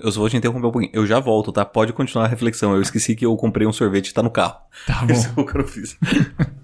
[0.00, 0.90] Eu só vou te interromper um pouquinho.
[0.94, 1.66] Eu já volto, tá?
[1.66, 2.74] Pode continuar a reflexão.
[2.74, 4.56] Eu esqueci que eu comprei um sorvete e tá no carro.
[4.86, 5.12] Tá bom.
[5.12, 5.98] Isso é o que eu fiz.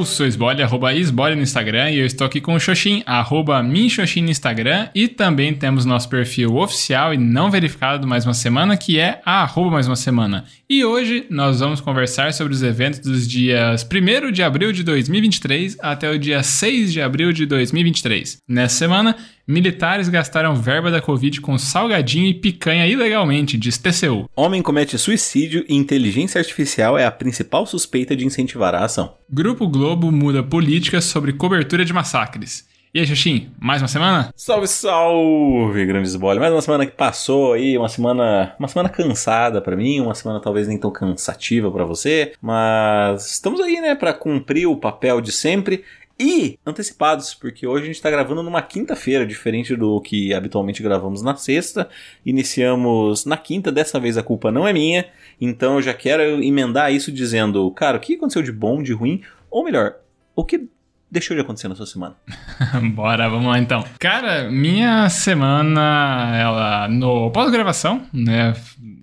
[0.00, 3.62] Eu sou Esbole, arroba Esbole no Instagram, e eu estou aqui com o Xoxin, arroba
[3.62, 8.78] Minxoxin no Instagram, e também temos nosso perfil oficial e não verificado mais uma semana,
[8.78, 10.46] que é a arroba mais uma semana.
[10.70, 15.76] E hoje nós vamos conversar sobre os eventos dos dias 1 de abril de 2023
[15.80, 18.38] até o dia 6 de abril de 2023.
[18.48, 19.14] Nessa semana,
[19.50, 24.30] militares gastaram verba da Covid com salgadinho e picanha ilegalmente, diz TCU.
[24.36, 29.14] Homem comete suicídio e inteligência artificial é a principal suspeita de incentivar a ação.
[29.28, 32.70] Grupo Globo muda políticas sobre cobertura de massacres.
[32.92, 34.32] E aí, Xuxim, mais uma semana?
[34.34, 36.38] Salve, salve, grandes bolas.
[36.38, 40.40] Mais uma semana que passou aí, uma semana, uma semana cansada pra mim, uma semana
[40.40, 45.30] talvez nem tão cansativa pra você, mas estamos aí, né, Pra cumprir o papel de
[45.30, 45.84] sempre
[46.20, 51.22] e antecipados, porque hoje a gente está gravando numa quinta-feira, diferente do que habitualmente gravamos
[51.22, 51.88] na sexta.
[52.26, 55.06] Iniciamos na quinta, dessa vez a culpa não é minha,
[55.40, 59.22] então eu já quero emendar isso dizendo, cara, o que aconteceu de bom, de ruim,
[59.50, 59.94] ou melhor,
[60.36, 60.68] o que
[61.10, 62.14] deixou de acontecer na sua semana?
[62.92, 63.82] Bora, vamos lá então.
[63.98, 68.54] Cara, minha semana, ela no pós-gravação, né?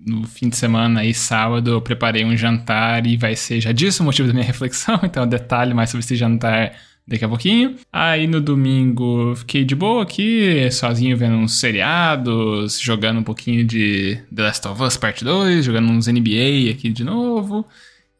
[0.06, 4.04] No fim de semana aí, sábado, eu preparei um jantar e vai ser já disso
[4.04, 6.72] o motivo da minha reflexão, então detalhe mais sobre esse jantar
[7.08, 7.76] daqui a pouquinho.
[7.90, 14.20] Aí no domingo fiquei de boa aqui, sozinho vendo uns seriados, jogando um pouquinho de
[14.34, 17.66] The Last of Us Part 2, jogando uns NBA aqui de novo.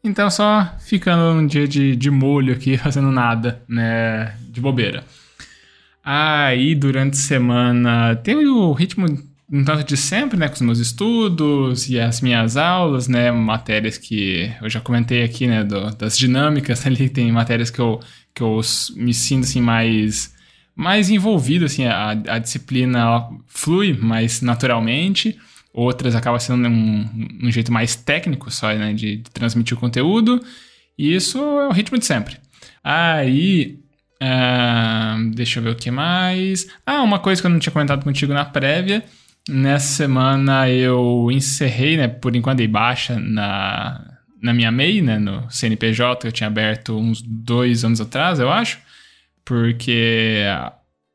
[0.03, 5.03] Então só ficando um dia de, de molho aqui, fazendo nada, né, de bobeira.
[6.03, 9.05] Aí durante a semana tem o ritmo
[9.51, 13.97] um tanto de sempre, né, com os meus estudos e as minhas aulas, né, matérias
[13.97, 17.99] que eu já comentei aqui, né, do, das dinâmicas ali, tem matérias que eu,
[18.33, 18.61] que eu
[18.95, 20.33] me sinto, assim, mais,
[20.75, 25.37] mais envolvido, assim, a, a disciplina flui mais naturalmente,
[25.73, 30.43] outras acaba sendo um, um jeito mais técnico só, né, de, de transmitir o conteúdo,
[30.97, 32.37] e isso é o ritmo de sempre.
[32.83, 33.79] Aí,
[34.21, 36.67] uh, deixa eu ver o que mais.
[36.85, 39.03] Ah, uma coisa que eu não tinha comentado contigo na prévia
[39.49, 45.49] Nessa semana eu encerrei, né, por enquanto dei baixa na, na minha MEI, né, no
[45.49, 48.79] CNPJ, que eu tinha aberto uns dois anos atrás, eu acho,
[49.43, 50.43] porque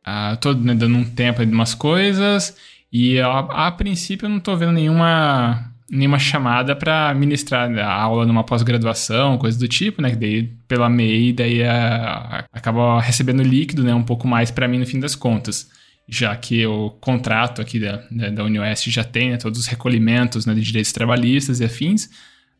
[0.06, 2.56] uh, tô né, dando um tempo de umas coisas
[2.92, 8.24] e a, a princípio eu não tô vendo nenhuma nenhuma chamada para ministrar a aula
[8.26, 10.10] numa pós-graduação, coisa do tipo, né?
[10.10, 13.94] Que daí pela MEI, daí a, acaba recebendo líquido, né?
[13.94, 15.68] Um pouco mais para mim no fim das contas
[16.08, 20.44] já que o contrato aqui da, da, da UniOeste já tem né, todos os recolhimentos
[20.44, 22.10] né, de direitos trabalhistas e afins,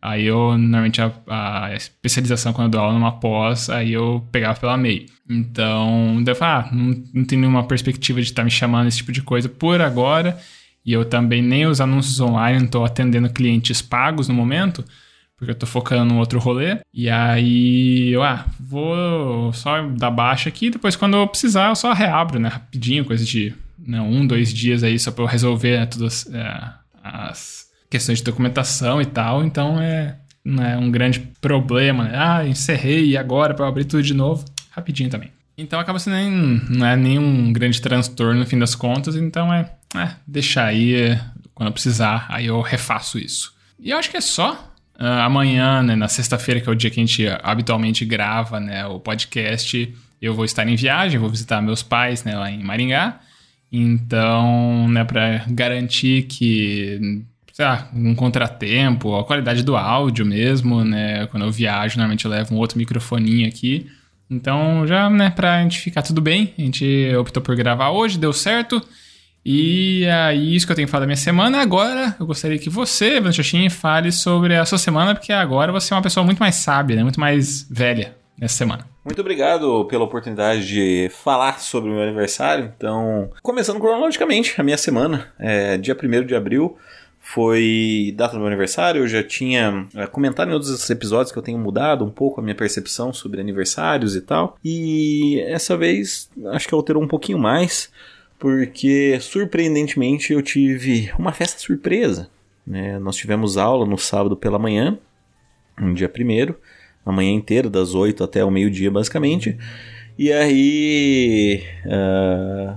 [0.04, 4.60] aí eu, normalmente, a, a, especialização, quando eu dou aula numa pós, aí eu pegava
[4.60, 5.06] pela MEI.
[5.28, 8.98] Então, eu falei, ah, não, não tem nenhuma perspectiva de estar tá me chamando esse
[8.98, 10.38] tipo de coisa por agora,
[10.84, 14.84] e eu também nem os anúncios online, não estou atendendo clientes pagos no momento,
[15.38, 16.81] porque eu tô focando no outro rolê.
[16.92, 21.94] E aí eu, ah, vou só dar baixa aqui, depois quando eu precisar eu só
[21.94, 25.86] reabro, né, rapidinho, coisa de né, um, dois dias aí só pra eu resolver né,
[25.86, 26.62] todas é,
[27.03, 27.64] as
[27.94, 29.44] questões de documentação e tal.
[29.44, 32.12] Então é, não é um grande problema, né?
[32.16, 35.31] Ah, encerrei agora para abrir tudo de novo, rapidinho também.
[35.56, 36.31] Então acaba sendo nem,
[36.69, 41.21] não é nenhum grande transtorno no fim das contas, então é, é deixar aí é,
[41.54, 43.54] quando eu precisar, aí eu refaço isso.
[43.78, 44.72] E eu acho que é só.
[44.97, 48.87] Uh, amanhã, né, na sexta-feira, que é o dia que a gente habitualmente grava né,
[48.87, 53.21] o podcast, eu vou estar em viagem, vou visitar meus pais né, lá em Maringá.
[53.72, 61.28] Então, né, para garantir que, sei lá, um contratempo, a qualidade do áudio mesmo, né,
[61.28, 63.87] quando eu viajo, normalmente eu levo um outro microfoninho aqui.
[64.28, 68.32] Então, já, né, pra gente ficar tudo bem, a gente optou por gravar hoje, deu
[68.32, 68.82] certo.
[69.47, 71.60] E é isso que eu tenho que falar da minha semana.
[71.60, 75.97] Agora, eu gostaria que você, Blanchochin, fale sobre a sua semana, porque agora você é
[75.97, 77.04] uma pessoa muito mais sábia, né?
[77.04, 78.84] muito mais velha nessa semana.
[79.04, 82.72] Muito obrigado pela oportunidade de falar sobre o meu aniversário.
[82.77, 86.77] Então, começando cronologicamente, a minha semana, é, dia 1 de abril,
[87.26, 89.00] foi data do meu aniversário.
[89.00, 92.44] Eu já tinha é, comentado em outros episódios que eu tenho mudado um pouco a
[92.44, 94.59] minha percepção sobre aniversários e tal.
[94.62, 97.91] E essa vez acho que alterou um pouquinho mais
[98.38, 102.28] porque surpreendentemente eu tive uma festa surpresa.
[102.66, 102.98] Né?
[102.98, 104.98] Nós tivemos aula no sábado pela manhã,
[105.80, 106.60] um dia primeiro,
[107.06, 109.56] a manhã inteira, das 8 até o meio-dia basicamente.
[110.18, 111.65] E aí.
[111.86, 112.76] Uh,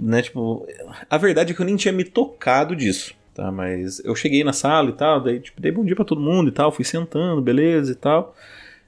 [0.00, 0.66] né, tipo,
[1.08, 3.14] a verdade é que eu nem tinha me tocado disso.
[3.34, 6.20] Tá, mas eu cheguei na sala e tal, daí tipo, dei bom dia para todo
[6.20, 8.34] mundo e tal, fui sentando, beleza e tal.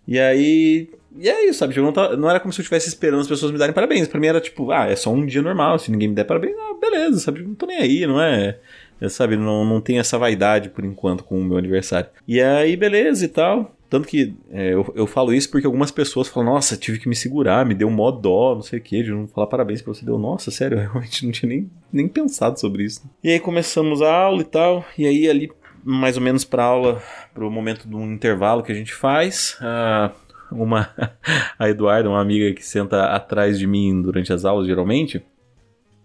[0.07, 0.89] E aí.
[1.19, 1.75] E é isso, sabe?
[1.75, 4.07] Tipo, não, não, era como se eu estivesse esperando as pessoas me darem parabéns.
[4.07, 5.79] Pra mim era tipo, ah, é só um dia normal.
[5.79, 7.43] Se ninguém me der parabéns, ah, beleza, sabe?
[7.43, 8.59] Não tô nem aí, não é.
[9.01, 12.09] Eu, sabe, não, não tem essa vaidade por enquanto com o meu aniversário.
[12.29, 13.76] E aí, beleza e tal.
[13.89, 17.15] Tanto que é, eu, eu falo isso porque algumas pessoas falam, nossa, tive que me
[17.15, 19.95] segurar, me deu um mó dó, não sei o que, de não falar parabéns pra
[19.95, 20.05] você.
[20.05, 23.09] Deu, nossa, sério, eu realmente não tinha nem, nem pensado sobre isso.
[23.23, 25.53] E aí começamos a aula e tal, e aí ali,
[25.85, 27.01] mais ou menos pra aula,
[27.33, 30.13] pro momento do intervalo que a gente faz, uh,
[30.51, 30.91] uma,
[31.57, 35.23] a Eduarda, uma amiga que senta atrás de mim durante as aulas, geralmente,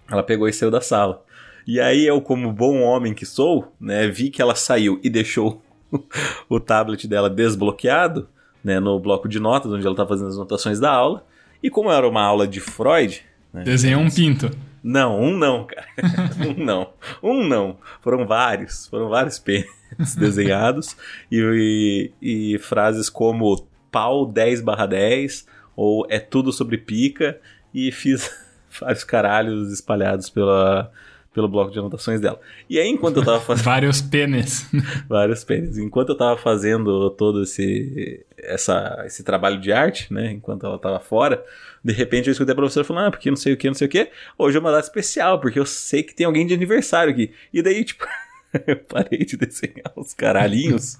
[0.09, 1.23] ela pegou e saiu da sala.
[1.65, 5.61] E aí eu, como bom homem que sou, né, vi que ela saiu e deixou
[6.49, 8.27] o tablet dela desbloqueado,
[8.63, 11.25] né, no bloco de notas, onde ela tá fazendo as anotações da aula.
[11.61, 13.23] E como era uma aula de Freud.
[13.53, 14.51] Né, Desenhou um pinto.
[14.83, 15.87] Não, um não, cara.
[16.47, 16.89] um não.
[17.21, 17.77] Um não.
[18.01, 18.87] Foram vários.
[18.87, 19.67] Foram vários pênis
[20.17, 20.95] desenhados.
[21.31, 25.45] E, e, e, frases como pau 10 barra 10,
[25.75, 27.39] ou é tudo sobre pica.
[27.73, 28.31] E fiz
[28.79, 30.91] vários caralhos espalhados pela,
[31.33, 32.39] pelo bloco de anotações dela.
[32.69, 33.65] E aí, enquanto eu tava fazendo.
[33.65, 34.67] Vários pênis.
[35.07, 35.77] Vários pênis.
[35.77, 40.31] Enquanto eu tava fazendo todo esse, essa, esse trabalho de arte, né?
[40.31, 41.43] Enquanto ela tava fora,
[41.83, 43.87] de repente eu escutei a professora falando, ah, porque não sei o que, não sei
[43.87, 44.09] o que.
[44.37, 47.31] Hoje é uma data especial, porque eu sei que tem alguém de aniversário aqui.
[47.53, 48.05] E daí, tipo,
[48.67, 50.99] eu parei de desenhar os caralhinhos.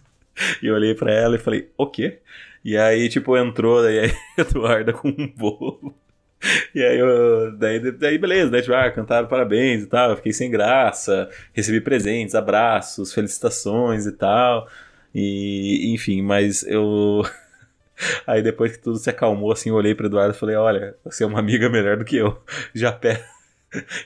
[0.63, 2.19] e eu olhei para ela e falei, o quê?
[2.63, 3.99] E aí, tipo, entrou daí
[4.37, 5.93] a Eduarda com um bolo.
[6.73, 8.61] E aí, eu, daí, daí beleza, né?
[8.61, 10.15] Tipo, ah, cantaram parabéns e tal.
[10.15, 14.67] Fiquei sem graça, recebi presentes, abraços, felicitações e tal.
[15.13, 17.23] E, enfim, mas eu.
[18.25, 21.23] Aí depois que tudo se acalmou, assim, eu olhei para Eduardo e falei: Olha, você
[21.23, 22.41] é uma amiga melhor do que eu.
[22.73, 23.23] Já peço,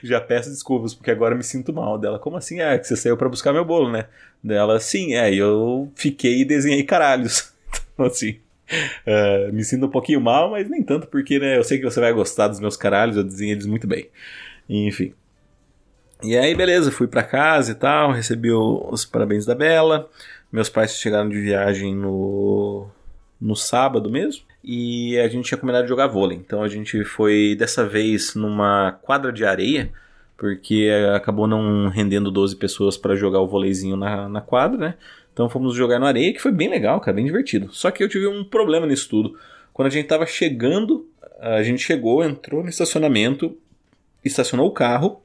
[0.02, 1.98] já peço desculpas, porque agora me sinto mal.
[1.98, 2.60] Dela, como assim?
[2.60, 4.06] É, que você saiu para buscar meu bolo, né?
[4.42, 7.52] Dela, sim, é, e eu fiquei e desenhei caralhos.
[7.94, 8.38] Então, assim.
[9.06, 12.00] Uh, me sinto um pouquinho mal, mas nem tanto, porque né, eu sei que você
[12.00, 14.08] vai gostar dos meus caralhos, eu desenhei eles muito bem.
[14.68, 15.14] Enfim.
[16.22, 20.08] E aí, beleza, fui para casa e tal, recebi os parabéns da Bela.
[20.50, 22.88] Meus pais chegaram de viagem no,
[23.40, 24.42] no sábado mesmo.
[24.64, 26.38] E a gente tinha combinado de jogar vôlei.
[26.38, 29.92] Então a gente foi dessa vez numa quadra de areia,
[30.36, 34.94] porque acabou não rendendo 12 pessoas para jogar o vôleizinho na, na quadra, né?
[35.32, 37.68] Então fomos jogar na areia, que foi bem legal, cara, bem divertido.
[37.72, 39.38] Só que eu tive um problema nisso tudo.
[39.72, 41.06] Quando a gente tava chegando,
[41.38, 43.56] a gente chegou, entrou no estacionamento,
[44.24, 45.20] estacionou o carro.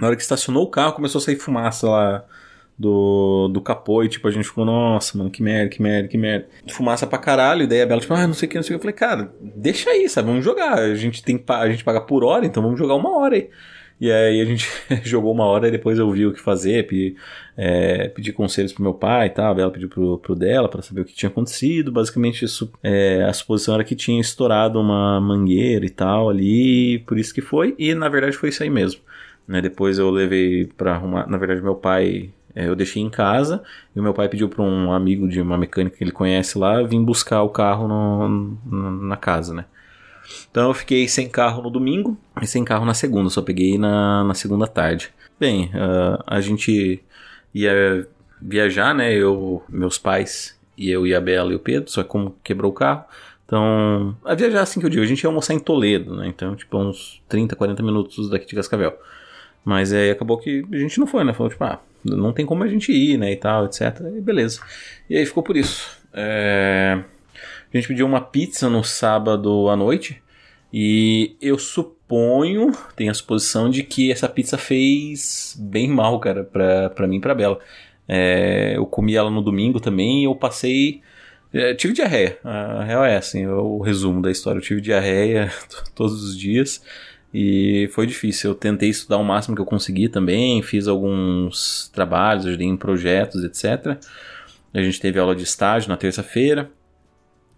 [0.00, 2.24] Na hora que estacionou o carro, começou a sair fumaça lá
[2.78, 6.16] do, do capô e tipo, a gente ficou, nossa, mano, que merda, que merda, que
[6.16, 6.48] merda.
[6.70, 8.76] Fumaça pra caralho, e daí a Bela, tipo, ah, não sei o que, não sei
[8.76, 8.86] o que.
[8.86, 10.78] Eu falei, cara, deixa aí, sabe, vamos jogar.
[10.78, 13.50] A gente tem a gente paga por hora, então vamos jogar uma hora aí.
[14.00, 14.68] E aí a gente
[15.02, 17.16] jogou uma hora e depois eu vi o que fazer, pedi,
[17.56, 21.00] é, pedi conselhos pro meu pai e tal, ela pediu pro, pro dela para saber
[21.00, 21.90] o que tinha acontecido.
[21.90, 27.18] Basicamente isso, é, a suposição era que tinha estourado uma mangueira e tal ali, por
[27.18, 27.74] isso que foi.
[27.78, 29.00] E na verdade foi isso aí mesmo.
[29.46, 29.60] Né?
[29.60, 33.62] Depois eu levei para arrumar, na verdade meu pai é, eu deixei em casa
[33.94, 36.82] e o meu pai pediu para um amigo de uma mecânica que ele conhece lá
[36.82, 38.28] vir buscar o carro no,
[38.64, 39.64] no, na casa, né?
[40.50, 44.24] Então eu fiquei sem carro no domingo e sem carro na segunda, só peguei na,
[44.24, 45.10] na segunda tarde.
[45.38, 47.02] Bem, uh, a gente
[47.54, 48.06] ia
[48.40, 49.12] viajar, né?
[49.12, 52.70] Eu, meus pais, e eu e a Bela e o Pedro, só que como quebrou
[52.70, 53.04] o carro.
[53.44, 56.28] Então, a viajar assim que eu digo, a gente ia almoçar em Toledo, né?
[56.28, 58.96] Então, tipo, uns 30, 40 minutos daqui de Cascavel.
[59.64, 61.32] Mas aí acabou que a gente não foi, né?
[61.32, 63.32] Falou, tipo, ah, não tem como a gente ir, né?
[63.32, 64.00] E tal, etc.
[64.16, 64.60] E beleza.
[65.08, 65.98] E aí ficou por isso.
[66.12, 67.02] É...
[67.72, 70.22] A gente pediu uma pizza no sábado à noite.
[70.72, 76.90] E eu suponho, tenho a suposição de que essa pizza fez bem mal, cara, pra,
[76.90, 77.58] pra mim e pra Bela.
[78.06, 81.02] É, eu comi ela no domingo também e eu passei.
[81.52, 82.38] É, tive diarreia.
[82.44, 84.58] A real é assim, o resumo da história.
[84.58, 85.50] Eu tive diarreia
[85.94, 86.82] todos os dias
[87.32, 88.50] e foi difícil.
[88.50, 93.44] Eu tentei estudar o máximo que eu consegui também, fiz alguns trabalhos, ajudei em projetos,
[93.44, 93.98] etc.
[94.72, 96.70] A gente teve aula de estágio na terça-feira.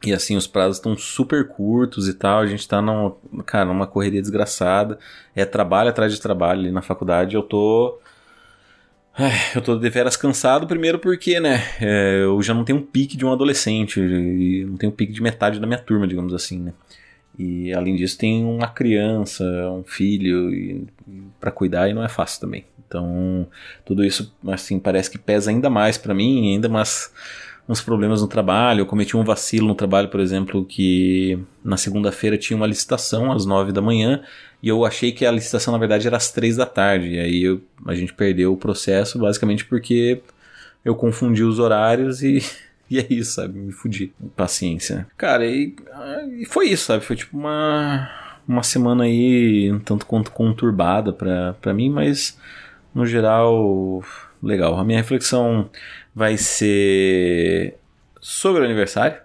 [0.04, 2.40] E assim, os prazos estão super curtos e tal.
[2.40, 3.14] A gente tá numa,
[3.44, 4.98] cara, numa correria desgraçada.
[5.34, 7.36] É trabalho atrás de trabalho ali na faculdade.
[7.36, 7.98] Eu tô.
[9.54, 13.24] Eu tô deveras cansado, primeiro porque, né, é, eu já não tenho um pique de
[13.26, 16.72] um adolescente, e não tenho um pique de metade da minha turma, digamos assim, né.
[17.38, 20.86] E além disso, tem uma criança, um filho
[21.38, 22.64] para cuidar e não é fácil também.
[22.86, 23.46] Então,
[23.84, 27.12] tudo isso, assim, parece que pesa ainda mais para mim, ainda mais
[27.70, 28.80] uns problemas no trabalho.
[28.80, 33.46] Eu cometi um vacilo no trabalho, por exemplo, que na segunda-feira tinha uma licitação às
[33.46, 34.22] nove da manhã
[34.60, 37.14] e eu achei que a licitação na verdade era às três da tarde.
[37.14, 40.20] E aí eu, a gente perdeu o processo basicamente porque
[40.84, 42.42] eu confundi os horários e,
[42.90, 43.56] E é isso, sabe?
[43.56, 44.12] Me fudi.
[44.36, 45.06] Paciência.
[45.16, 45.76] Cara, e,
[46.40, 47.04] e foi isso, sabe?
[47.04, 48.10] Foi tipo uma,
[48.48, 52.36] uma semana aí um tanto quanto conturbada pra, pra mim, mas
[52.92, 54.02] no geral,
[54.42, 54.78] legal.
[54.78, 55.70] A minha reflexão
[56.14, 57.74] vai ser
[58.20, 59.18] sobre o aniversário,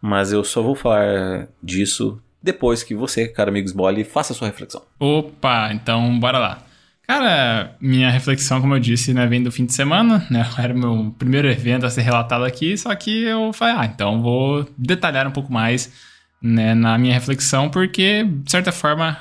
[0.00, 4.48] mas eu só vou falar disso depois que você, cara amigo Sbole, faça a sua
[4.48, 4.82] reflexão.
[5.00, 6.62] Opa, então bora lá.
[7.06, 10.46] Cara, minha reflexão, como eu disse, né, vem do fim de semana, né?
[10.58, 14.22] Era o meu primeiro evento a ser relatado aqui, só que eu falei, ah, então
[14.22, 15.92] vou detalhar um pouco mais
[16.40, 19.18] né, na minha reflexão, porque, de certa forma,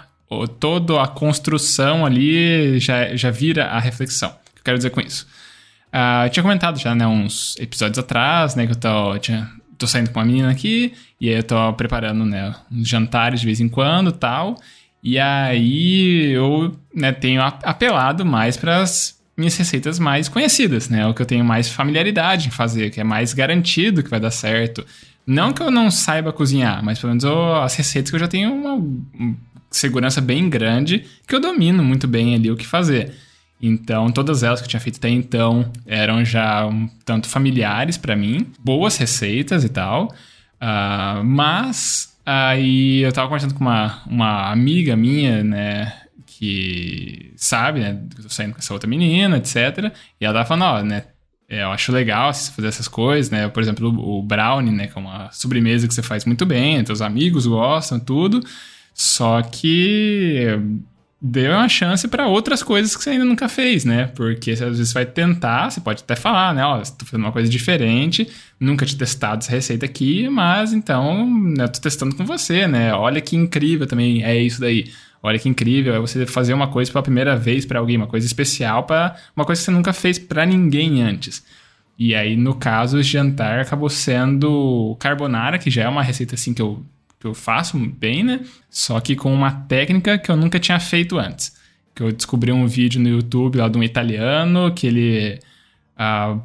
[0.59, 4.33] toda a construção ali já, já vira a reflexão.
[4.63, 5.27] Eu quero dizer com isso?
[5.93, 9.85] Uh, eu tinha comentado já, né, uns episódios atrás, né, que eu tô, tinha, tô
[9.85, 13.59] saindo com uma menina aqui, e aí eu tô preparando, né, uns jantares de vez
[13.59, 14.57] em quando tal.
[15.03, 21.05] E aí eu né, tenho apelado mais para as minhas receitas mais conhecidas, né?
[21.05, 24.31] O que eu tenho mais familiaridade em fazer, que é mais garantido que vai dar
[24.31, 24.85] certo.
[25.27, 28.27] Não que eu não saiba cozinhar, mas pelo menos eu, as receitas que eu já
[28.27, 29.35] tenho uma
[29.69, 33.13] segurança bem grande, que eu domino muito bem ali o que fazer.
[33.65, 38.15] Então, todas elas que eu tinha feito até então eram já um tanto familiares para
[38.15, 40.13] mim, boas receitas e tal.
[40.61, 45.93] Uh, mas Aí eu tava conversando com uma, uma amiga minha, né?
[46.25, 48.01] Que sabe, né?
[48.13, 49.93] Que eu tô saindo com essa outra menina, etc.
[50.19, 51.03] E ela tava falando, ó, né?
[51.49, 53.47] Eu acho legal você fazer essas coisas, né?
[53.49, 54.87] Por exemplo, o brownie, né?
[54.87, 58.41] Que é uma sobremesa que você faz muito bem, teus amigos gostam, tudo.
[58.93, 60.47] Só que
[61.25, 64.07] dê uma chance para outras coisas que você ainda nunca fez, né?
[64.07, 66.65] Porque às vezes vai tentar, você pode até falar, né?
[66.65, 68.27] Ó, estou fazendo uma coisa diferente,
[68.59, 71.25] nunca te testado essa receita aqui, mas então
[71.55, 72.93] né, tô testando com você, né?
[72.93, 74.91] Olha que incrível também é isso daí.
[75.21, 78.27] Olha que incrível é você fazer uma coisa pela primeira vez para alguém, uma coisa
[78.27, 81.41] especial para uma coisa que você nunca fez para ninguém antes.
[81.97, 86.53] E aí, no caso, o jantar acabou sendo carbonara, que já é uma receita assim
[86.53, 86.83] que eu
[87.23, 88.41] que eu faço bem, né?
[88.69, 91.55] Só que com uma técnica que eu nunca tinha feito antes.
[91.95, 95.39] Que eu descobri um vídeo no YouTube lá de um italiano que ele
[95.95, 96.37] ah,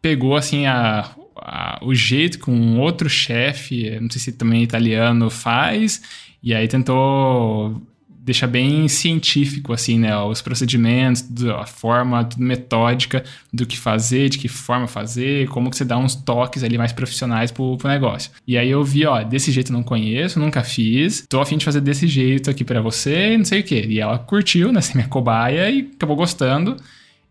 [0.00, 5.28] pegou assim a, a, o jeito que um outro chefe, não sei se também italiano,
[5.28, 6.00] faz,
[6.42, 7.82] e aí tentou
[8.18, 10.16] deixa bem científico, assim, né?
[10.18, 15.76] Os procedimentos, a forma tudo metódica do que fazer, de que forma fazer, como que
[15.76, 18.30] você dá uns toques ali mais profissionais pro, pro negócio.
[18.46, 21.80] E aí eu vi, ó, desse jeito não conheço, nunca fiz, tô afim de fazer
[21.80, 23.86] desse jeito aqui para você, não sei o quê.
[23.88, 24.80] E ela curtiu, né?
[24.88, 26.76] Ser minha cobaia e acabou gostando.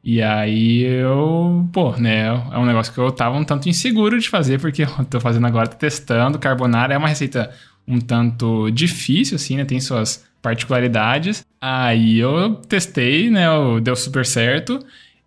[0.03, 4.29] E aí eu, pô, né, é um negócio que eu tava um tanto inseguro de
[4.29, 6.39] fazer, porque eu tô fazendo agora, tô testando.
[6.39, 7.51] Carbonara é uma receita
[7.88, 9.65] um tanto difícil, assim, né?
[9.65, 11.46] Tem suas particularidades.
[11.60, 13.46] Aí eu testei, né?
[13.82, 14.80] Deu super certo.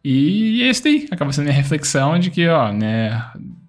[0.03, 3.23] E esse daí acaba sendo a minha reflexão de que, ó, né?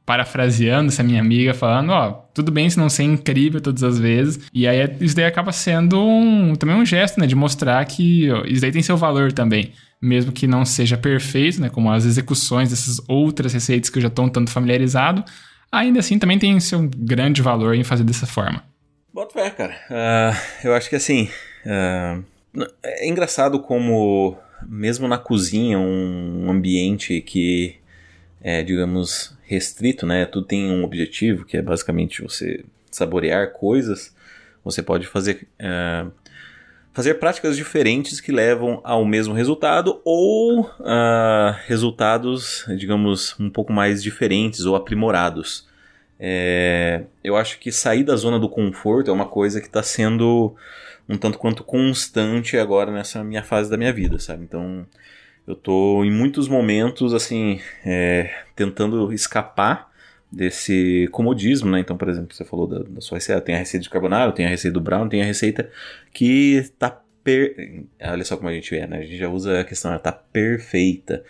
[0.05, 4.39] Parafraseando essa minha amiga, falando, ó, tudo bem se não ser incrível todas as vezes.
[4.53, 7.27] E aí isso daí acaba sendo um, também um gesto, né?
[7.27, 9.73] De mostrar que ó, isso daí tem seu valor também.
[10.01, 11.69] Mesmo que não seja perfeito, né?
[11.69, 15.23] Como as execuções dessas outras receitas que eu já estou um tanto familiarizado.
[15.69, 18.70] Ainda assim, também tem seu grande valor em fazer dessa forma.
[19.13, 19.75] Bota fé, cara.
[19.89, 21.29] Uh, eu acho que assim.
[21.65, 22.23] Uh,
[22.83, 27.75] é engraçado como, mesmo na cozinha, um ambiente que
[28.41, 30.25] é, digamos, restrito, né?
[30.25, 34.15] Tudo tem um objetivo, que é basicamente você saborear coisas.
[34.63, 35.47] Você pode fazer.
[35.59, 36.11] Uh,
[36.93, 44.03] fazer práticas diferentes que levam ao mesmo resultado ou uh, resultados, digamos, um pouco mais
[44.03, 45.70] diferentes ou aprimorados.
[46.23, 50.55] É, eu acho que sair da zona do conforto é uma coisa que está sendo
[51.09, 54.43] um tanto quanto constante agora nessa minha fase da minha vida, sabe?
[54.43, 54.85] Então,
[55.47, 59.89] eu tô em muitos momentos, assim, é, tentando escapar
[60.31, 61.79] desse comodismo, né?
[61.79, 64.45] Então, por exemplo, você falou da, da sua receita, tem a receita de carbonara, tem
[64.45, 65.71] a receita do brown, tem a receita
[66.13, 67.83] que tá per...
[67.99, 68.99] Olha só como a gente é, né?
[68.99, 71.23] A gente já usa a questão, ela tá perfeita.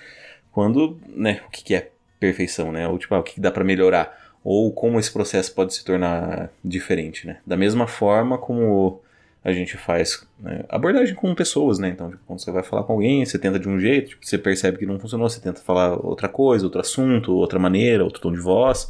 [0.52, 2.88] Quando, né, o que, que é perfeição, né?
[2.90, 4.21] Ou tipo, ah, o que, que dá para melhorar?
[4.44, 7.38] Ou como esse processo pode se tornar diferente, né?
[7.46, 9.02] Da mesma forma como
[9.44, 10.64] a gente faz né?
[10.70, 11.90] abordagem com pessoas, né?
[11.90, 14.38] Então, tipo, quando você vai falar com alguém, você tenta de um jeito, tipo, você
[14.38, 18.32] percebe que não funcionou, você tenta falar outra coisa, outro assunto, outra maneira, outro tom
[18.32, 18.90] de voz,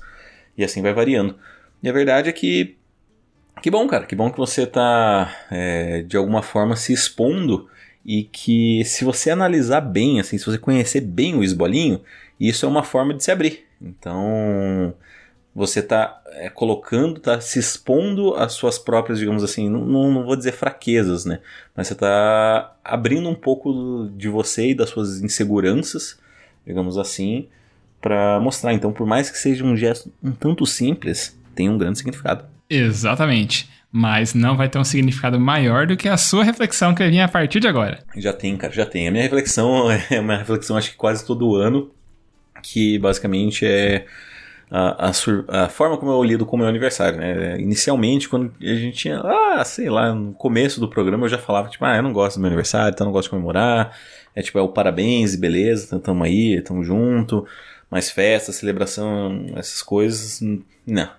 [0.58, 1.36] e assim vai variando.
[1.82, 2.78] E a verdade é que
[3.62, 7.70] que bom, cara, que bom que você tá é, de alguma forma se expondo
[8.04, 12.02] e que se você analisar bem, assim, se você conhecer bem o esbolinho,
[12.40, 13.66] isso é uma forma de se abrir.
[13.80, 14.94] Então,
[15.54, 20.36] você está é, colocando, está se expondo às suas próprias, digamos assim, não, não vou
[20.36, 21.40] dizer fraquezas, né?
[21.76, 26.18] Mas você está abrindo um pouco de você e das suas inseguranças,
[26.66, 27.48] digamos assim,
[28.00, 28.74] para mostrar.
[28.74, 32.46] Então, por mais que seja um gesto um tanto simples, tem um grande significado.
[32.70, 33.70] Exatamente.
[33.92, 37.20] Mas não vai ter um significado maior do que a sua reflexão que vai vir
[37.20, 38.00] a partir de agora.
[38.16, 39.10] Já tem, cara, já tem.
[39.10, 41.92] A minha reflexão é uma reflexão, acho que quase todo ano,
[42.64, 44.06] que basicamente é
[44.74, 45.12] a,
[45.50, 47.60] a, forma como eu lido com o meu aniversário, né?
[47.60, 51.68] Inicialmente, quando a gente tinha, ah, sei lá, no começo do programa eu já falava,
[51.68, 53.94] tipo, ah, eu não gosto do meu aniversário, então eu não gosto de comemorar.
[54.34, 57.46] É tipo, é o parabéns e beleza, então tamo aí, tamo junto.
[57.90, 60.40] Mais festa, celebração, essas coisas,
[60.88, 61.10] não.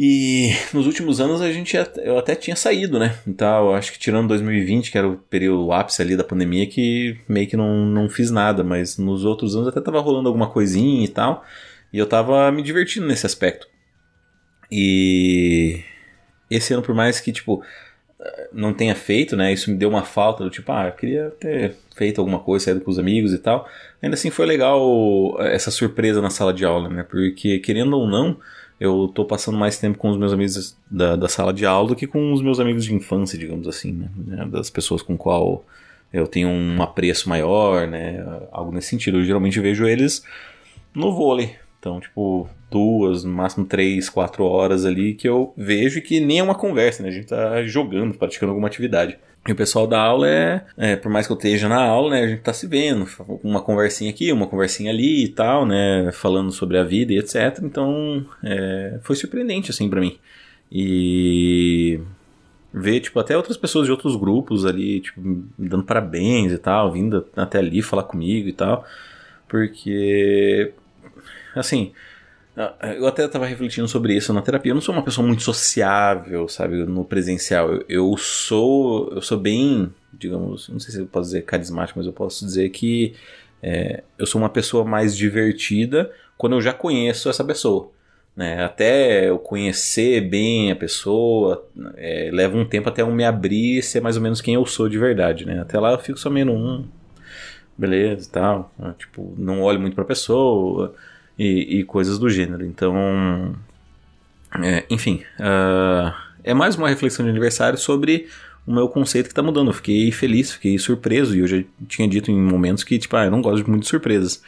[0.00, 3.18] E nos últimos anos a gente eu até tinha saído, né?
[3.26, 7.46] Então, acho que tirando 2020, que era o período ápice ali da pandemia, que meio
[7.46, 11.08] que não, não fiz nada, mas nos outros anos até tava rolando alguma coisinha e
[11.08, 11.44] tal.
[11.92, 13.68] E eu tava me divertindo nesse aspecto.
[14.70, 15.82] E
[16.50, 17.62] esse ano, por mais que, tipo,
[18.52, 19.52] não tenha feito, né?
[19.52, 22.80] Isso me deu uma falta do tipo, ah, eu queria ter feito alguma coisa, saído
[22.80, 23.68] com os amigos e tal.
[24.02, 27.02] Ainda assim foi legal essa surpresa na sala de aula, né?
[27.02, 28.36] Porque, querendo ou não,
[28.80, 31.96] eu tô passando mais tempo com os meus amigos da, da sala de aula do
[31.96, 34.46] que com os meus amigos de infância, digamos assim, né?
[34.50, 35.64] Das pessoas com qual
[36.12, 38.24] eu tenho um apreço maior, né?
[38.50, 39.18] Algo nesse sentido.
[39.18, 40.24] Eu geralmente vejo eles
[40.94, 46.20] no vôlei, então, tipo, duas, no máximo três, quatro horas ali que eu vejo que
[46.20, 47.08] nem é uma conversa, né?
[47.08, 49.18] A gente tá jogando, praticando alguma atividade.
[49.46, 52.22] E o pessoal da aula é, é, por mais que eu esteja na aula, né,
[52.22, 53.06] a gente tá se vendo,
[53.42, 57.60] uma conversinha aqui, uma conversinha ali e tal, né, falando sobre a vida e etc.
[57.62, 60.18] Então, é, foi surpreendente, assim, para mim.
[60.70, 61.98] E
[62.74, 66.92] ver, tipo, até outras pessoas de outros grupos ali, tipo, me dando parabéns e tal,
[66.92, 68.84] vindo até ali falar comigo e tal,
[69.48, 70.74] porque
[71.58, 71.92] assim,
[72.96, 74.70] eu até estava refletindo sobre isso na terapia.
[74.70, 77.72] Eu não sou uma pessoa muito sociável, sabe, no presencial.
[77.72, 82.06] Eu, eu, sou, eu sou bem, digamos, não sei se eu posso dizer carismático, mas
[82.06, 83.14] eu posso dizer que
[83.62, 87.92] é, eu sou uma pessoa mais divertida quando eu já conheço essa pessoa.
[88.34, 88.62] Né?
[88.64, 91.64] Até eu conhecer bem a pessoa,
[91.96, 94.66] é, leva um tempo até eu me abrir e ser mais ou menos quem eu
[94.66, 95.46] sou de verdade.
[95.46, 95.60] Né?
[95.60, 96.84] Até lá eu fico só meio um,
[97.76, 98.72] beleza e tal.
[98.76, 98.94] Né?
[98.98, 100.94] Tipo, não olho muito pra pessoa
[101.38, 102.64] e, e coisas do gênero.
[102.64, 103.54] Então,
[104.62, 108.26] é, enfim, uh, é mais uma reflexão de aniversário sobre
[108.66, 109.68] o meu conceito que está mudando.
[109.68, 113.26] Eu fiquei feliz, fiquei surpreso e eu já tinha dito em momentos que, tipo, ah,
[113.26, 114.42] eu não gosto muito de surpresas.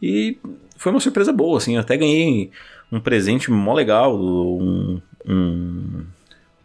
[0.00, 0.36] E
[0.76, 2.50] foi uma surpresa boa, assim, eu até ganhei
[2.90, 6.04] um presente mó legal, um, um,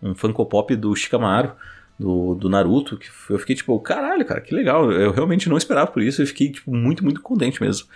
[0.01, 1.51] um Funko Pop do Shikamaru,
[1.99, 5.87] do, do Naruto, que eu fiquei tipo, caralho, cara, que legal, eu realmente não esperava
[5.87, 7.87] por isso, eu fiquei, tipo, muito, muito contente mesmo.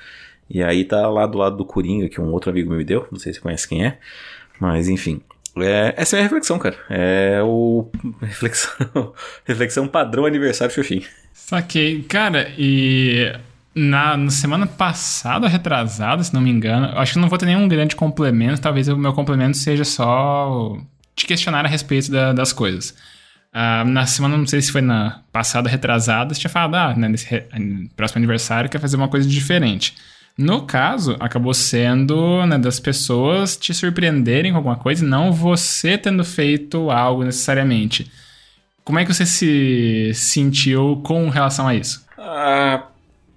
[0.54, 3.18] E aí tá lá do lado do Coringa, que um outro amigo me deu, não
[3.18, 3.98] sei se conhece quem é,
[4.60, 5.22] mas enfim.
[5.58, 6.76] É, essa é a minha reflexão, cara.
[6.90, 7.90] É o.
[8.22, 9.14] Reflexão,
[9.46, 11.04] reflexão padrão aniversário Xuxim.
[11.34, 12.04] Saquei.
[12.04, 13.34] Cara, e.
[13.74, 17.70] Na, na, semana passada, retrasada, se não me engano, acho que não vou ter nenhum
[17.70, 18.60] grande complemento.
[18.60, 20.78] Talvez o meu complemento seja só
[21.16, 22.94] te questionar a respeito da, das coisas.
[23.54, 27.10] Uh, na semana, não sei se foi na passada, retrasada, você tinha falado, ah, né,
[27.10, 27.28] nesse
[27.96, 29.96] próximo aniversário quer fazer uma coisa diferente.
[30.38, 36.24] No caso, acabou sendo né, das pessoas te surpreenderem com alguma coisa não você tendo
[36.24, 38.12] feito algo necessariamente.
[38.84, 42.06] Como é que você se sentiu com relação a isso?
[42.18, 42.88] Ah,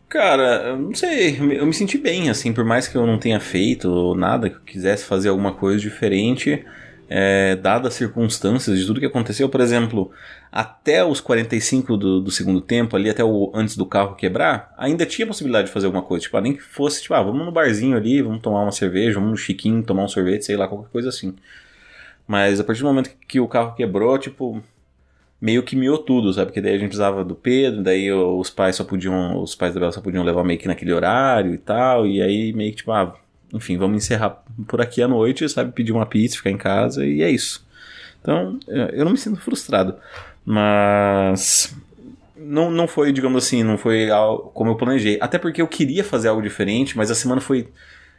[0.09, 4.14] cara, não sei, eu me senti bem, assim, por mais que eu não tenha feito
[4.14, 6.64] nada, que eu quisesse fazer alguma coisa diferente,
[7.09, 10.11] é, dadas as circunstâncias de tudo que aconteceu, por exemplo,
[10.51, 15.05] até os 45 do, do segundo tempo, ali até o antes do carro quebrar, ainda
[15.05, 16.25] tinha possibilidade de fazer alguma coisa.
[16.25, 19.31] Tipo, nem que fosse, tipo, ah, vamos no barzinho ali, vamos tomar uma cerveja, vamos
[19.31, 21.35] no chiquinho tomar um sorvete, sei lá, qualquer coisa assim.
[22.27, 24.62] Mas a partir do momento que o carro quebrou, tipo,
[25.40, 26.47] meio que miou tudo, sabe?
[26.47, 29.81] Porque daí a gente precisava do Pedro, daí os pais só podiam, os pais da
[29.81, 32.93] Bela só podiam levar meio que naquele horário e tal, e aí meio que tipo,
[32.93, 33.14] ah,
[33.55, 35.73] enfim, vamos encerrar por aqui à noite, sabe?
[35.73, 37.64] Pedir uma pizza, ficar em casa e é isso.
[38.21, 39.97] Então, eu não me sinto frustrado.
[40.45, 41.75] Mas
[42.37, 44.09] não, não foi, digamos assim, não foi
[44.53, 45.19] como eu planejei.
[45.21, 47.69] Até porque eu queria fazer algo diferente, mas a semana foi.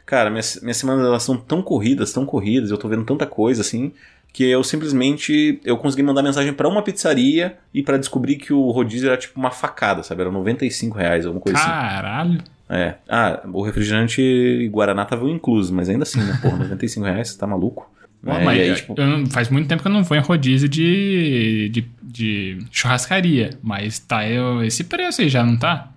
[0.04, 3.60] Cara, minhas, minhas semanas elas são tão corridas, tão corridas, eu tô vendo tanta coisa
[3.60, 3.92] assim,
[4.32, 8.70] que eu simplesmente eu consegui mandar mensagem para uma pizzaria e para descobrir que o
[8.70, 10.20] rodízio era tipo uma facada, sabe?
[10.20, 11.80] Era 95 reais, alguma coisa Caralho.
[11.82, 11.96] assim.
[11.96, 12.55] Caralho!
[12.68, 12.94] É.
[13.08, 16.38] Ah, o refrigerante e Guaraná tava incluso, mas ainda assim, né?
[16.42, 17.90] Porra, 95 reais, você tá maluco?
[18.26, 18.94] é, mas aí, tipo...
[19.00, 24.00] não, faz muito tempo que eu não vou em rodízio de, de, de churrascaria, mas
[24.00, 24.22] tá
[24.64, 25.92] esse preço aí já, não tá?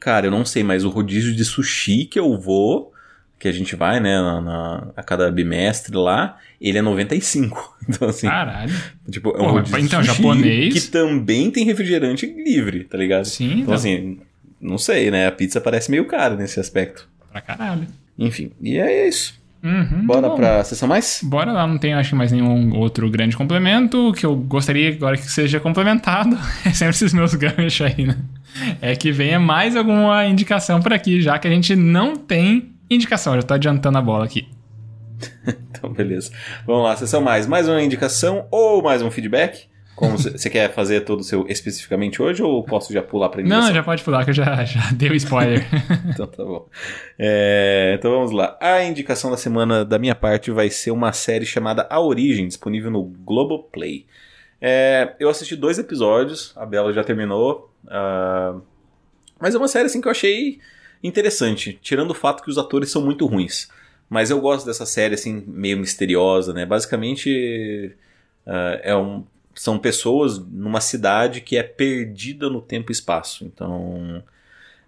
[0.00, 2.92] Cara, eu não sei, mas o rodízio de sushi que eu vou,
[3.38, 7.76] que a gente vai, né, na, na a cada bimestre lá, ele é 95.
[7.88, 8.26] Então, assim.
[8.26, 8.74] Caralho.
[9.10, 10.74] Tipo, é um rodízio então, de sushi japonês.
[10.74, 13.24] que também tem refrigerante livre, tá ligado?
[13.24, 13.46] Sim.
[13.46, 14.20] Então, então, assim,
[14.60, 15.26] não sei, né?
[15.26, 17.08] A pizza parece meio cara nesse aspecto.
[17.30, 17.86] Pra caralho.
[18.18, 19.38] Enfim, e é isso.
[19.62, 21.20] Uhum, Bora tá pra sessão mais?
[21.22, 24.10] Bora lá, não tem acho que mais nenhum outro grande complemento.
[24.10, 28.16] O que eu gostaria agora que seja complementado é sempre esses meus ganchos aí, né?
[28.80, 33.34] É que venha mais alguma indicação por aqui, já que a gente não tem indicação.
[33.34, 34.48] Já tô adiantando a bola aqui.
[35.78, 36.32] Então, beleza.
[36.66, 37.46] Vamos lá, sessão mais.
[37.46, 39.68] Mais uma indicação ou mais um feedback?
[39.98, 43.66] Como você quer fazer todo o seu especificamente hoje ou posso já pular pra indicação?
[43.66, 45.66] Não, já pode pular que eu já, já dei o spoiler.
[46.14, 46.68] Então tá bom.
[47.18, 48.56] É, então vamos lá.
[48.60, 52.92] A indicação da semana da minha parte vai ser uma série chamada A Origem, disponível
[52.92, 54.06] no Globoplay.
[54.60, 57.72] É, eu assisti dois episódios, a Bela já terminou.
[57.88, 58.56] ah,
[59.40, 60.60] mas é uma série assim que eu achei
[61.02, 63.68] interessante, tirando o fato que os atores são muito ruins.
[64.08, 66.64] Mas eu gosto dessa série assim, meio misteriosa, né?
[66.64, 67.96] Basicamente
[68.46, 69.24] ah, é um,
[69.60, 73.44] são pessoas numa cidade que é perdida no tempo e espaço.
[73.44, 74.22] Então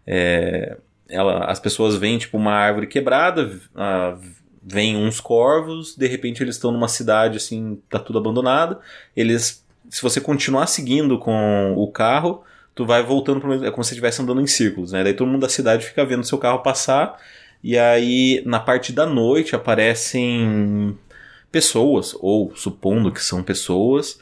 [0.06, 0.76] é,
[1.08, 4.16] ela, as pessoas veem tipo uma árvore quebrada, ah,
[4.62, 8.78] vem uns corvos, de repente eles estão numa cidade assim, tá tudo abandonado.
[9.16, 13.92] Eles, se você continuar seguindo com o carro, tu vai voltando pro é como se
[13.92, 15.02] estivesse andando em círculos, né?
[15.02, 17.18] Daí todo mundo da cidade fica vendo seu carro passar
[17.62, 20.96] e aí na parte da noite aparecem
[21.50, 24.20] pessoas ou supondo que são pessoas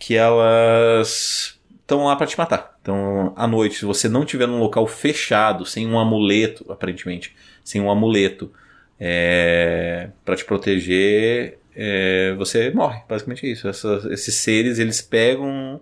[0.00, 2.76] que elas estão lá para te matar.
[2.82, 7.80] Então, à noite, se você não tiver num local fechado, sem um amuleto, aparentemente, sem
[7.80, 8.50] um amuleto
[8.98, 13.02] é, para te proteger, é, você morre.
[13.08, 13.68] Basicamente é isso.
[13.68, 15.80] Essas- esses seres, eles pegam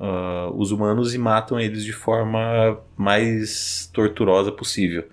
[0.00, 5.04] ah, os humanos e matam eles de forma mais torturosa possível.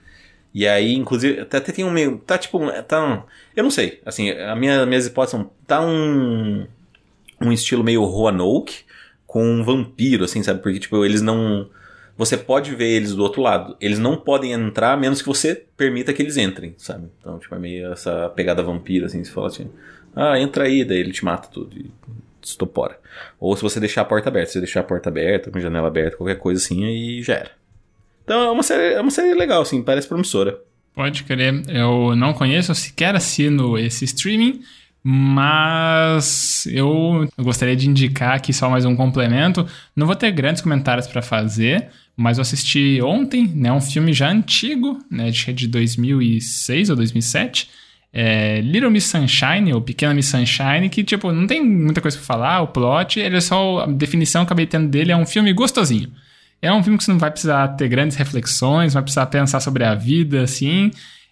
[0.54, 2.20] E aí, inclusive, até, até tem um meio.
[2.20, 2.60] Tá tipo.
[2.84, 3.24] Tá um,
[3.56, 4.02] eu não sei.
[4.06, 5.52] Assim, a minha, minhas hipóteses são.
[5.68, 6.68] Tá um.
[7.40, 8.80] Um estilo meio Roanoke
[9.26, 10.62] com um vampiro, assim, sabe?
[10.62, 11.70] Porque, tipo, eles não.
[12.18, 13.78] Você pode ver eles do outro lado.
[13.80, 17.10] Eles não podem entrar a menos que você permita que eles entrem, sabe?
[17.20, 19.70] Então, tipo, é meio essa pegada vampiro, assim, você fala assim.
[20.16, 21.78] Ah, entra aí, daí ele te mata tudo.
[21.78, 21.92] E
[22.44, 23.00] estopora.
[23.40, 24.48] Ou se você deixar a porta aberta.
[24.48, 27.52] Se você deixar a porta aberta, com janela aberta, qualquer coisa assim, aí já era.
[28.24, 30.60] Então é uma série, é uma série legal, assim, parece promissora.
[30.96, 31.62] Pode crer.
[31.70, 34.62] Eu não conheço, sequer assino esse streaming,
[35.04, 39.66] mas eu gostaria de indicar aqui só mais um complemento.
[39.96, 44.30] Não vou ter grandes comentários para fazer, mas eu assisti ontem, né, um filme já
[44.30, 47.70] antigo, né, é de 2006 ou 2007,
[48.12, 52.26] é Little Miss Sunshine, ou Pequena Miss Sunshine, que, tipo, não tem muita coisa pra
[52.26, 55.26] falar, o plot, ele é só, a definição que eu acabei tendo dele é um
[55.26, 56.12] filme gostosinho.
[56.60, 59.84] É um filme que você não vai precisar ter grandes reflexões, vai precisar pensar sobre
[59.84, 60.90] a vida, assim,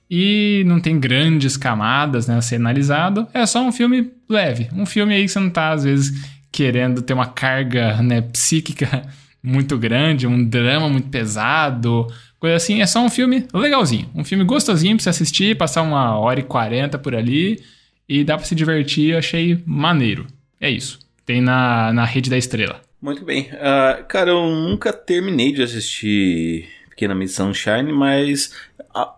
[0.10, 3.28] e não tem grandes camadas, né, a ser analisado.
[3.34, 7.02] É só um filme leve, um filme aí que você não tá, às vezes, querendo
[7.02, 9.04] ter uma carga, né, psíquica
[9.42, 12.08] muito grande, um drama muito pesado,
[12.40, 12.82] coisa assim.
[12.82, 16.44] É só um filme legalzinho, um filme gostosinho pra você assistir, passar uma hora e
[16.44, 17.62] quarenta por ali,
[18.08, 20.28] e dá pra se divertir, eu achei maneiro.
[20.62, 21.00] É isso.
[21.26, 22.82] Tem na, na Rede da Estrela.
[23.02, 23.50] Muito bem.
[23.54, 28.54] Ah, cara, eu nunca terminei de assistir Pequena Miss Sunshine, mas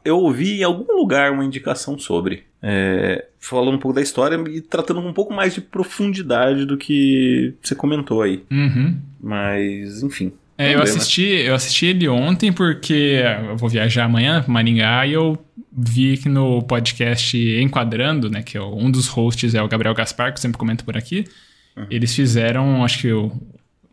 [0.03, 2.43] eu ouvi em algum lugar uma indicação sobre.
[2.61, 6.75] É, falando um pouco da história e tratando com um pouco mais de profundidade do
[6.75, 8.43] que você comentou aí.
[8.49, 8.99] Uhum.
[9.21, 10.33] Mas, enfim.
[10.57, 15.13] É, eu assisti, eu assisti ele ontem porque eu vou viajar amanhã para Maringá e
[15.13, 15.37] eu
[15.71, 20.33] vi que no podcast Enquadrando, né, que é um dos hosts é o Gabriel Gaspar,
[20.33, 21.25] que eu sempre comento por aqui,
[21.91, 23.13] eles fizeram, acho que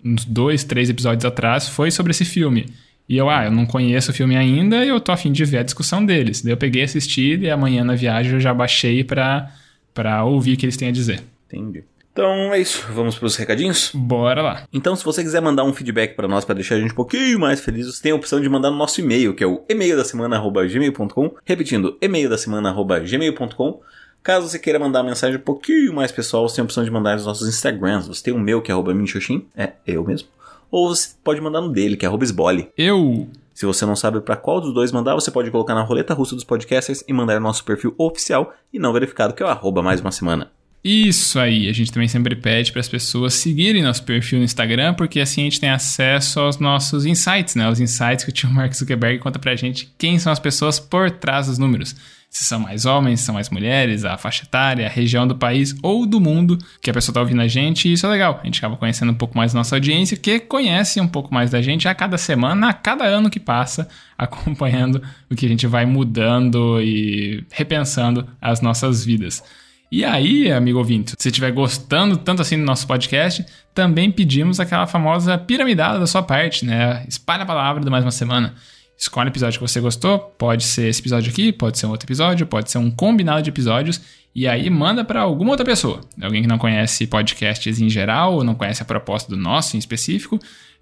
[0.02, 2.66] uns dois, três episódios atrás, foi sobre esse filme.
[3.08, 5.58] E eu, ah, eu não conheço o filme ainda e eu tô afim de ver
[5.58, 6.40] a discussão deles.
[6.42, 9.50] Daí eu peguei assisti e amanhã na viagem eu já baixei pra,
[9.92, 11.22] pra ouvir o que eles têm a dizer.
[11.46, 11.84] Entendi.
[12.14, 12.86] Então é isso.
[12.90, 13.90] Vamos para os recadinhos?
[13.92, 14.62] Bora lá.
[14.72, 17.40] Então, se você quiser mandar um feedback para nós para deixar a gente um pouquinho
[17.40, 19.96] mais feliz, você tem a opção de mandar no nosso e-mail, que é o e-mail
[19.96, 21.34] da semana@gmail.com.
[21.44, 23.80] Repetindo, e-mail da semana@gmail.com.
[24.22, 26.90] Caso você queira mandar uma mensagem um pouquinho mais pessoal, você tem a opção de
[26.90, 28.06] mandar nos nossos Instagrams.
[28.06, 30.28] Você tem o meu, que é arroba minxoxin, é eu mesmo.
[30.74, 32.68] Ou você pode mandar no dele, que é arroba esbole.
[32.76, 36.12] Eu Se você não sabe para qual dos dois mandar, você pode colocar na roleta
[36.12, 39.48] russa dos podcasters e mandar no nosso perfil oficial e não verificado, que é o
[39.48, 40.50] arroba mais uma semana.
[40.82, 44.94] Isso aí, a gente também sempre pede para as pessoas seguirem nosso perfil no Instagram,
[44.94, 47.70] porque assim a gente tem acesso aos nossos insights, né?
[47.70, 51.08] Os insights que o tio Mark Zuckerberg conta pra gente quem são as pessoas por
[51.08, 51.94] trás dos números.
[52.34, 55.72] Se são mais homens, se são mais mulheres, a faixa etária, a região do país
[55.84, 58.40] ou do mundo que a pessoa tá ouvindo a gente, e isso é legal.
[58.42, 61.52] A gente acaba conhecendo um pouco mais da nossa audiência, que conhece um pouco mais
[61.52, 65.68] da gente a cada semana, a cada ano que passa, acompanhando o que a gente
[65.68, 69.40] vai mudando e repensando as nossas vidas.
[69.88, 74.88] E aí, amigo ouvinte, se estiver gostando tanto assim do nosso podcast, também pedimos aquela
[74.88, 77.04] famosa piramidada da sua parte, né?
[77.08, 78.56] Espalha a palavra do Mais Uma Semana.
[78.96, 82.06] Escolhe o episódio que você gostou, pode ser esse episódio aqui, pode ser um outro
[82.06, 84.00] episódio, pode ser um combinado de episódios,
[84.34, 86.00] e aí manda para alguma outra pessoa.
[86.20, 89.78] Alguém que não conhece podcasts em geral, ou não conhece a proposta do nosso em
[89.78, 90.38] específico.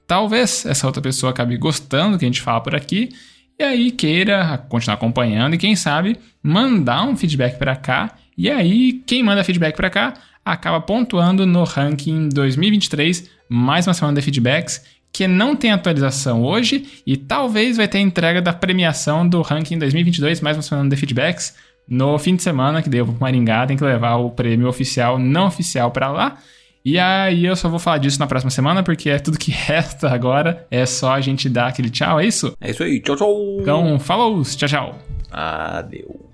[0.06, 3.08] Talvez essa outra pessoa acabe gostando do que a gente fala por aqui,
[3.58, 9.02] e aí queira continuar acompanhando, e quem sabe mandar um feedback para cá, e aí
[9.06, 14.82] quem manda feedback para cá acaba pontuando no ranking 2023, mais uma semana de feedbacks,
[15.12, 20.40] que não tem atualização hoje e talvez vai ter entrega da premiação do ranking 2022,
[20.40, 21.54] mais uma semana de feedbacks,
[21.86, 25.46] no fim de semana, que deu pro Maringá, tem que levar o prêmio oficial, não
[25.46, 26.38] oficial para lá.
[26.84, 30.08] E aí eu só vou falar disso na próxima semana, porque é tudo que resta
[30.08, 30.66] agora.
[30.70, 32.56] É só a gente dar aquele tchau, é isso?
[32.60, 33.58] É isso aí, tchau, tchau.
[33.60, 34.98] Então, falou, tchau, tchau.
[35.30, 36.31] Adeus.